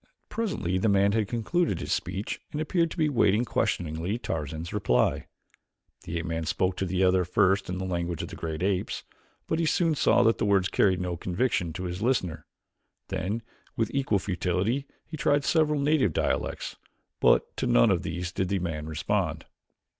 [0.29, 5.27] Presently the man had concluded his speech and appeared to be waiting questioningly Tarzan's reply.
[6.05, 9.03] The ape man spoke to the other first in the language of the great apes,
[9.45, 12.47] but he soon saw that the words carried no conviction to his listener.
[13.09, 13.43] Then
[13.75, 16.77] with equal futility he tried several native dialects
[17.19, 19.45] but to none of these did the man respond.